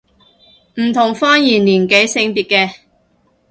[0.79, 2.73] 唔同方言年紀性別嘅